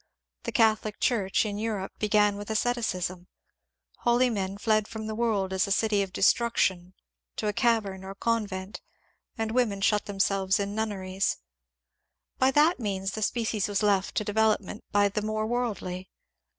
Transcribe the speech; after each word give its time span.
The 0.45 0.51
Catholic 0.51 0.99
Church 0.99 1.45
in 1.45 1.59
Eu 1.59 1.73
rope 1.73 1.91
began 1.99 2.35
with 2.35 2.49
asceticism; 2.49 3.27
holy 3.99 4.31
men 4.31 4.57
fled 4.57 4.87
from 4.87 5.05
the 5.05 5.13
world 5.13 5.53
as 5.53 5.67
a 5.67 5.71
city 5.71 6.01
of 6.01 6.11
destruction 6.11 6.95
to 7.35 7.53
cavern 7.53 8.03
or 8.03 8.15
convent, 8.15 8.81
and 9.37 9.51
women 9.51 9.79
shut 9.79 10.05
themselves 10.07 10.59
in 10.59 10.73
nunneries. 10.73 11.37
By 12.39 12.49
that 12.49 12.79
means 12.79 13.11
the 13.11 13.21
species 13.21 13.67
was 13.67 13.83
left 13.83 14.15
to 14.15 14.23
development 14.23 14.83
by 14.91 15.07
the 15.07 15.21
more 15.21 15.45
worldly. 15.45 16.09